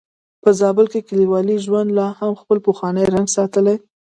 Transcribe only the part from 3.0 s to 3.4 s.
رنګ